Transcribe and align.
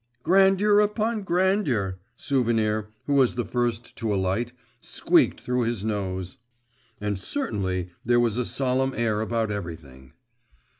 'Grandeur 0.23 0.79
upon 0.79 1.21
grandeur,' 1.21 1.99
Souvenir, 2.15 2.89
who 3.05 3.13
was 3.13 3.35
the 3.35 3.45
first 3.45 3.95
to 3.97 4.11
alight, 4.11 4.51
squeaked 4.79 5.39
through 5.39 5.61
his 5.61 5.85
nose. 5.85 6.39
And 6.99 7.19
certainly 7.19 7.91
there 8.03 8.19
was 8.19 8.35
a 8.39 8.43
solemn 8.45 8.95
air 8.97 9.21
about 9.21 9.51
everything. 9.51 10.13